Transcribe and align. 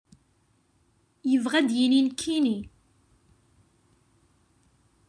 Yebɣa 1.29 1.55
ad 1.59 1.65
d-yini 1.69 2.01
nekkni? 2.07 2.57